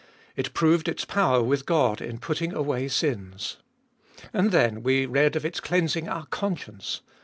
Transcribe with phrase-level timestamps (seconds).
[0.35, 3.57] It proved its power with God in putting away sins.
[4.33, 7.01] And then we read of its cleansing our conscience.